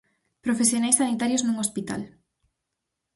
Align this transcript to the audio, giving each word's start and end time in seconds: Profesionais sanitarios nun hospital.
Profesionais 0.45 0.97
sanitarios 1.01 1.43
nun 1.43 1.57
hospital. 1.63 2.01